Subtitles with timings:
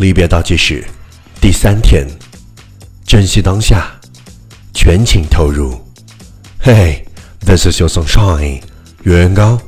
[0.00, 0.82] 离别倒计时
[1.42, 2.08] 第三天，
[3.04, 4.00] 珍惜当下，
[4.72, 5.78] 全情投入。
[6.64, 7.04] Hey,
[7.40, 8.62] this is your sunshine，
[9.02, 9.60] 月高。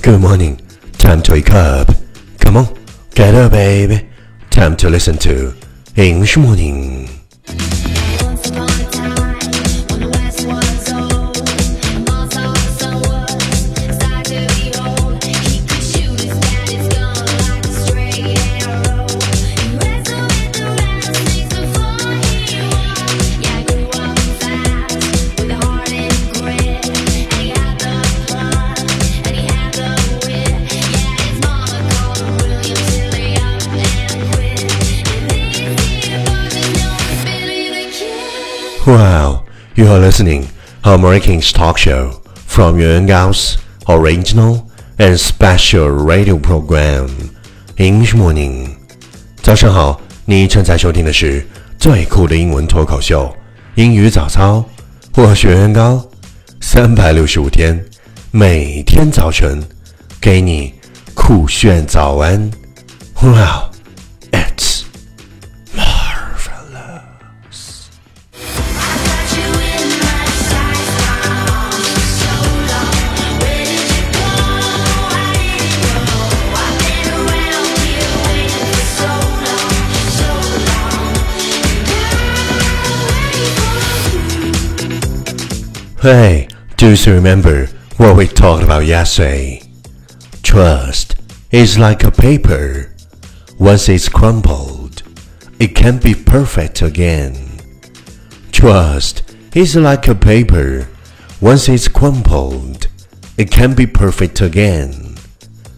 [0.00, 0.58] Good morning,
[0.96, 1.92] time to wake up.
[2.38, 2.68] Come on,
[3.14, 4.04] get up, baby.
[4.52, 5.54] Time to listen to
[5.96, 7.08] English morning.
[38.85, 39.43] Wow,
[39.75, 40.47] you are listening
[40.83, 47.09] American's talk show from Yuan Gao's original and special radio program
[47.77, 48.75] English Morning。
[49.41, 51.45] 早上好，你正在收听的是
[51.77, 53.35] 最酷的英文脱口秀——
[53.75, 54.63] 英语早操。
[55.17, 56.05] 我是袁高，
[56.61, 57.83] 三百六十五天，
[58.31, 59.63] 每天早晨
[60.21, 60.73] 给你
[61.13, 62.51] 酷炫早安。
[63.21, 63.68] Wow,
[86.01, 86.47] Hey,
[86.77, 89.61] do you remember what we talked about yesterday?
[90.43, 91.15] Trust
[91.51, 92.91] is like a paper.
[93.57, 95.03] Once it's crumpled,
[95.59, 97.33] it can't be perfect again.
[98.51, 99.23] Trust
[99.53, 100.87] is like a paper.
[101.39, 102.87] Once it's crumpled,
[103.37, 105.15] it can't be perfect again.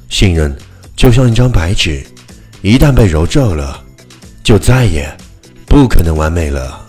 [0.09, 0.57] 信任
[0.95, 2.03] 就像一张白纸，
[2.61, 3.83] 一旦被揉皱了，
[4.43, 5.15] 就再也
[5.67, 6.85] 不可能完美了。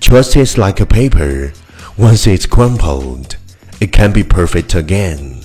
[0.00, 1.52] Trust is like a paper.
[1.96, 3.36] Once it's crumpled,
[3.80, 5.42] it can't be perfect again.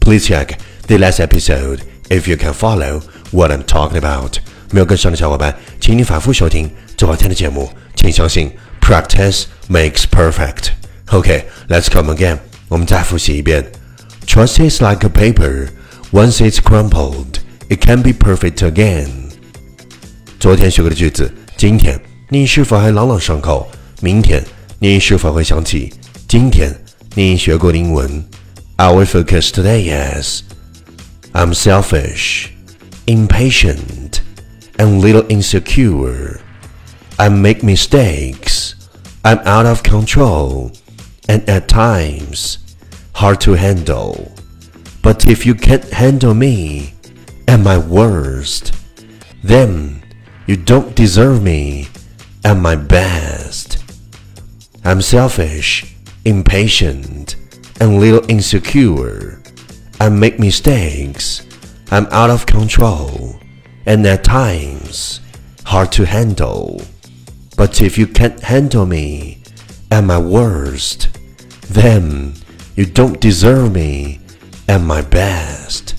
[0.00, 4.38] Please check the last episode if you can follow what I'm talking about.
[4.72, 7.70] 没有跟上的小伙伴，请你反复收听昨天的节目。
[7.96, 8.50] 请相信，
[8.80, 10.70] practice makes perfect.
[11.08, 12.38] Okay, let's come again.
[12.68, 13.64] 我们再复习一遍。
[14.26, 15.68] Trust is like a paper.
[16.12, 19.08] Once it's crumpled, it can't be perfect again.
[20.38, 23.68] 昨天学过的句子，今天你是否还朗朗上口？
[24.00, 24.42] 明天
[24.78, 25.92] 你是否会想起
[26.26, 26.74] 今天
[27.14, 28.24] 你学过的英文？
[28.76, 30.42] Our focus today is
[31.32, 32.48] I'm selfish,
[33.06, 34.20] impatient,
[34.76, 36.40] and little insecure.
[37.16, 38.72] I make mistakes.
[39.22, 40.72] I'm out of control,
[41.26, 42.56] and at times
[43.12, 44.32] hard to handle.
[45.02, 46.94] But if you can't handle me
[47.46, 48.72] at my worst,
[49.44, 50.02] then
[50.46, 51.88] you don't deserve me
[52.42, 53.63] at my best.
[54.84, 55.84] I'm selfish,
[56.24, 57.36] impatient,
[57.80, 59.42] and little insecure.
[59.98, 61.42] I make mistakes.
[61.90, 63.36] I'm out of control,
[63.84, 65.20] and at times
[65.64, 66.80] hard to handle.
[67.56, 69.42] But if you can't handle me
[69.90, 71.08] at my worst,
[71.68, 72.34] then
[72.76, 74.20] you don't deserve me
[74.66, 75.94] at my best.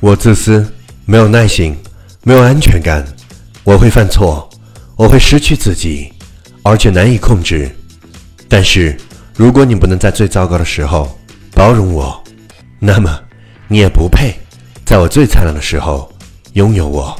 [0.00, 0.72] 我自私，
[1.04, 1.76] 没有耐心，
[2.22, 3.04] 没有安全感，
[3.64, 4.48] 我会犯错，
[4.96, 6.11] 我会失去自己，
[6.62, 7.70] 而且难以控制。
[8.48, 8.96] 但是，
[9.36, 11.18] 如果你不能在最糟糕的时候
[11.52, 12.22] 包容我，
[12.78, 13.20] 那么
[13.68, 14.34] 你也不配
[14.84, 16.12] 在我最灿烂的时候
[16.54, 17.18] 拥有我。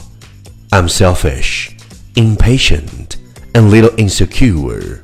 [0.70, 1.70] I'm selfish,
[2.14, 3.16] impatient,
[3.52, 4.98] and little insecure.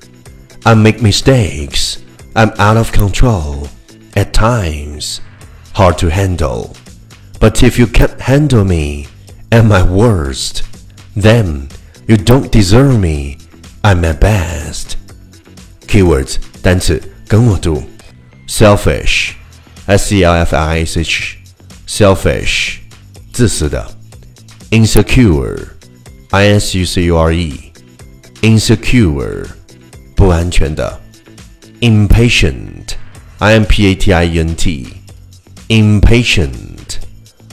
[0.62, 1.96] I make mistakes.
[2.34, 3.68] I'm out of control.
[4.14, 5.20] At times,
[5.72, 6.74] hard to handle.
[7.40, 9.06] But if you can't handle me
[9.50, 10.62] at my worst,
[11.14, 11.68] then
[12.06, 13.37] you don't deserve me
[13.88, 14.96] at my best.
[15.86, 17.82] Keywords 单词跟我读：
[18.48, 19.32] selfish,
[19.86, 21.36] s e l f i s h,
[21.86, 22.76] selfish，
[23.32, 23.84] 自私的；
[24.70, 25.68] insecure,
[26.30, 27.72] i s u c u r e,
[28.42, 29.46] insecure，
[30.16, 30.98] 不安全的；
[31.80, 32.94] impatient,
[33.38, 34.86] i m p a t i e n t,
[35.68, 36.98] impatient，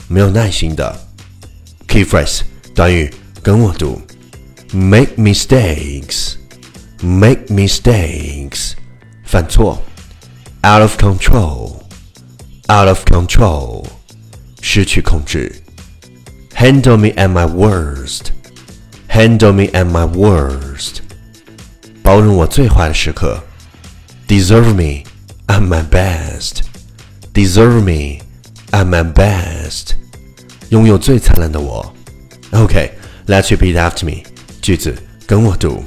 [0.07, 1.11] 没有耐心的。
[1.87, 2.41] Key phrase
[2.73, 3.13] 短语
[3.43, 4.01] 跟我读
[4.73, 6.35] ：make mistakes,
[7.01, 8.73] make mistakes，
[9.25, 9.79] 犯错；
[10.63, 11.81] out of control,
[12.67, 13.85] out of control，
[14.61, 15.51] 失去控制；
[16.55, 18.31] handle me at my worst,
[19.07, 20.99] handle me at my worst，
[22.03, 23.41] 包容我最坏的时刻；
[24.27, 25.03] deserve me
[25.47, 26.61] at my best,
[27.33, 28.21] deserve me
[28.71, 29.95] at my best，
[30.69, 31.93] 拥有最灿烂的我
[32.51, 32.91] Okay,
[33.27, 34.23] let's repeat after me.
[34.65, 34.95] 句子
[35.25, 35.83] 跟我读。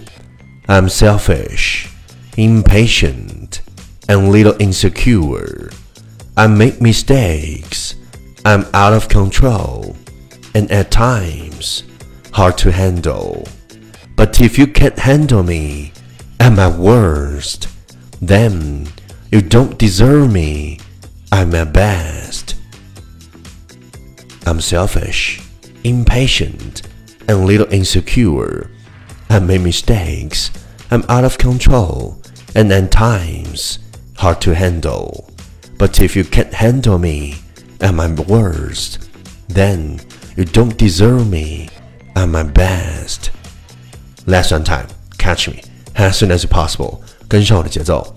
[0.66, 1.88] I'm selfish,
[2.36, 3.60] impatient,
[4.06, 5.70] and little insecure.
[6.36, 7.94] I make mistakes.
[8.44, 9.94] I'm out of control,
[10.54, 11.84] and at times
[12.32, 13.46] hard to handle.
[14.16, 15.92] But if you can't handle me
[16.40, 17.68] at my worst,
[18.20, 18.88] then
[19.30, 20.80] you don't deserve me
[21.30, 22.54] at my best.
[24.46, 25.40] I'm selfish,
[25.84, 26.82] impatient,
[27.28, 28.70] and little insecure.
[29.28, 30.50] I make mistakes.
[30.90, 32.20] I'm out of control,
[32.54, 33.78] and at times
[34.16, 35.30] hard to handle.
[35.78, 37.36] But if you can't handle me
[37.80, 39.10] at my worst,
[39.48, 40.00] then
[40.36, 41.68] you don't deserve me
[42.14, 43.30] at my best.
[44.26, 44.88] Last one time,
[45.18, 45.62] catch me
[45.96, 47.02] as soon as possible.
[47.28, 48.14] 跟上我的节奏。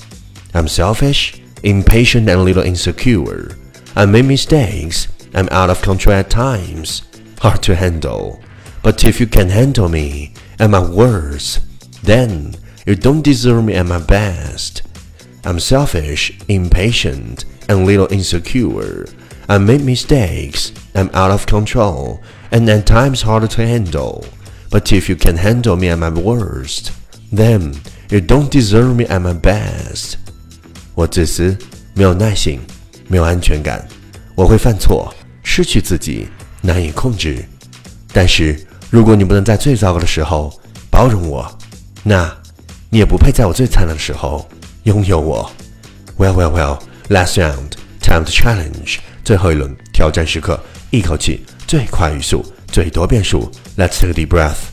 [0.54, 3.56] I'm selfish, impatient, and a little insecure.
[3.96, 5.08] I make mistakes.
[5.34, 7.02] I'm out of control at times,
[7.40, 8.40] hard to handle.
[8.82, 11.60] But if you can handle me at my worst,
[12.04, 12.56] then
[12.86, 14.82] you don't deserve me at my best.
[15.44, 19.08] I'm selfish, impatient, and little insecure.
[19.48, 20.72] I make mistakes.
[20.94, 22.22] I'm out of control,
[22.52, 24.26] and at times harder to handle.
[24.70, 26.92] But if you can handle me at my worst,
[27.32, 27.76] then
[28.10, 30.16] you don't deserve me at my best.
[30.96, 31.58] 我自私，
[31.94, 32.60] 没有耐性，
[33.08, 33.88] 没有安全感，
[34.36, 35.14] 我会犯错，
[35.44, 36.28] 失去自己，
[36.62, 37.46] 难以控制。
[38.12, 38.60] 但是
[38.93, 40.53] 如果你不能在最糟糕的时候
[40.91, 41.51] 包容我，
[42.03, 42.31] 那
[42.91, 44.47] 你也不配在我最灿烂的时候
[44.83, 45.51] 拥有我。
[46.19, 46.79] Well, well, well.
[47.09, 47.71] Last round,
[48.03, 48.99] time to challenge.
[49.25, 50.61] 最后一轮挑战时刻，
[50.91, 53.51] 一口气最快语速，最多变数。
[53.79, 54.72] Let's take a deep breath.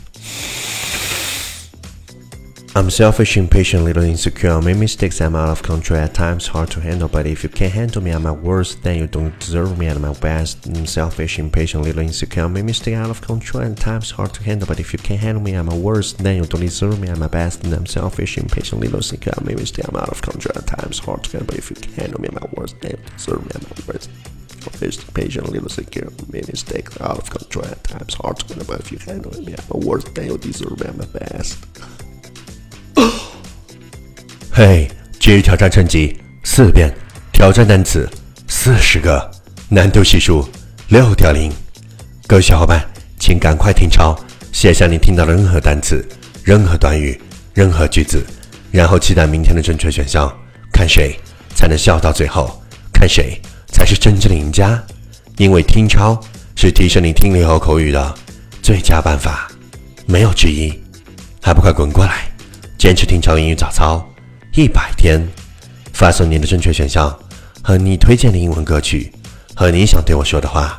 [2.76, 4.52] I'm selfish, impatient, little insecure.
[4.52, 5.20] I make mistakes.
[5.20, 5.98] I'm out of control.
[5.98, 7.08] At times, hard to handle.
[7.08, 9.98] But if you can't handle me at my worst, then you don't deserve me at
[9.98, 10.66] my best.
[10.66, 12.44] I'm selfish, impatient, little insecure.
[12.44, 12.96] I make mistakes.
[12.96, 13.64] Out of control.
[13.64, 14.68] At times, hard to handle.
[14.68, 17.18] But if you can't handle me at my worst, then you don't deserve me at
[17.18, 17.64] my best.
[17.64, 19.32] And I'm selfish, impatient, little insecure.
[19.36, 19.88] I make mistakes.
[19.88, 20.56] I'm out of control.
[20.56, 21.46] At times, hard to handle.
[21.48, 23.92] But if you can't handle me at my worst, then you deserve me at my
[23.92, 24.10] worst.
[24.62, 26.06] Selfish, impatient, little insecure.
[26.06, 27.00] I make mistakes.
[27.00, 27.64] Out of control.
[27.64, 28.66] At times, hard to handle.
[28.68, 31.58] But if you handle me at my worst, then you deserve me at my best.
[34.52, 36.92] 嘿，今日挑战成绩四遍，
[37.32, 38.10] 挑战单词
[38.48, 39.30] 四十个，
[39.68, 40.46] 难度系数
[40.88, 41.52] 六点零。
[42.26, 42.84] 各位小伙伴，
[43.16, 44.12] 请赶快听抄，
[44.50, 46.04] 写下你听到的任何单词、
[46.42, 47.18] 任何短语、
[47.54, 48.26] 任何句子，
[48.72, 50.28] 然后期待明天的正确选项，
[50.72, 51.16] 看谁
[51.54, 52.60] 才能笑到最后，
[52.92, 54.82] 看谁才是真正的赢家。
[55.36, 56.20] 因为听抄
[56.56, 58.14] 是提升你听力和口语的
[58.60, 59.48] 最佳办法，
[60.06, 60.76] 没有之一。
[61.40, 62.28] 还不快滚过来！
[62.76, 64.04] 坚持听超英语早操
[64.52, 65.24] 一百天，
[65.92, 67.16] 发送你的正确选项
[67.62, 69.12] 和你推荐的英文歌曲
[69.54, 70.76] 和你想对我说的话。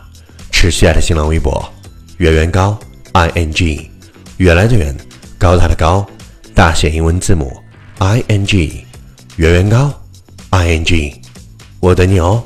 [0.52, 1.68] 持续爱的新浪微博
[2.18, 2.78] 圆圆高
[3.14, 3.90] i n g，
[4.38, 4.96] 原来的圆，
[5.40, 6.06] 高大的高，
[6.54, 7.52] 大写英文字母
[8.00, 8.86] i n g，
[9.38, 9.92] 圆圆高
[10.50, 11.22] i n g，
[11.80, 12.44] 我等你哦。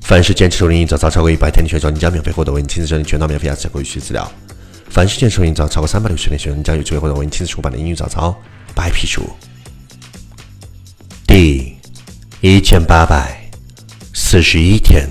[0.00, 4.28] 凡是坚持收听英语早操超过一百天的选手，你将免费获得为你亲自整理全套免费雅思口语学习资料。
[4.88, 8.34] 凡是坚持收听早超过三百六十天的学生，将有机会获得为你亲自出版的英语早操
[8.74, 9.22] 白皮书。
[12.48, 13.36] 一千八百
[14.14, 15.04] 四十一天，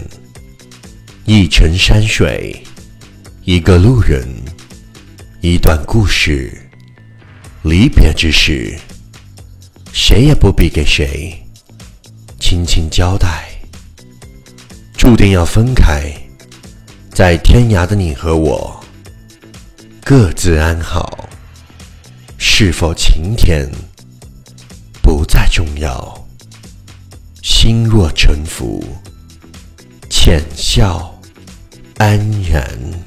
[1.26, 2.64] 一程山水，
[3.44, 4.26] 一个路人，
[5.42, 6.50] 一段故事。
[7.64, 8.80] 离别之时，
[9.92, 11.38] 谁也不必给谁
[12.40, 13.50] 轻轻交代，
[14.96, 16.10] 注定要分开，
[17.12, 18.82] 在天涯的你和我。
[20.06, 21.28] 各自安好，
[22.38, 23.70] 是否晴天
[25.02, 26.25] 不再重要。
[27.66, 28.80] 心若沉浮，
[30.08, 31.20] 浅笑
[31.98, 33.05] 安然。